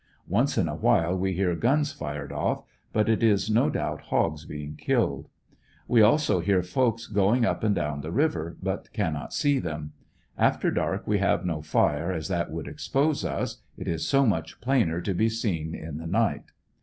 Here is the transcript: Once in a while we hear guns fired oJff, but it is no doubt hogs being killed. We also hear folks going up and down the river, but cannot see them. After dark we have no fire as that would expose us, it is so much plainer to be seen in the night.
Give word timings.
Once 0.27 0.57
in 0.57 0.67
a 0.67 0.73
while 0.73 1.15
we 1.15 1.33
hear 1.33 1.53
guns 1.55 1.91
fired 1.91 2.31
oJff, 2.31 2.63
but 2.91 3.07
it 3.07 3.21
is 3.21 3.51
no 3.51 3.69
doubt 3.69 4.01
hogs 4.05 4.45
being 4.45 4.75
killed. 4.75 5.29
We 5.87 6.01
also 6.01 6.39
hear 6.39 6.63
folks 6.63 7.05
going 7.05 7.45
up 7.45 7.63
and 7.63 7.75
down 7.75 8.01
the 8.01 8.11
river, 8.11 8.57
but 8.63 8.91
cannot 8.93 9.31
see 9.31 9.59
them. 9.59 9.93
After 10.39 10.71
dark 10.71 11.05
we 11.05 11.19
have 11.19 11.45
no 11.45 11.61
fire 11.61 12.11
as 12.11 12.29
that 12.29 12.49
would 12.51 12.67
expose 12.67 13.23
us, 13.23 13.61
it 13.77 13.87
is 13.87 14.07
so 14.07 14.25
much 14.25 14.59
plainer 14.59 15.01
to 15.01 15.13
be 15.13 15.29
seen 15.29 15.75
in 15.75 15.97
the 15.99 16.07
night. 16.07 16.45